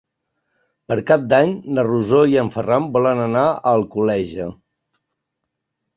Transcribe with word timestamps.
Per 0.91 0.95
Cap 1.11 1.27
d'Any 1.33 1.51
na 1.77 1.83
Rosó 1.89 2.23
i 2.33 2.39
en 2.45 2.51
Ferran 2.57 2.89
volen 2.97 3.23
anar 3.29 3.47
a 3.51 3.75
Alcoleja. 3.77 4.49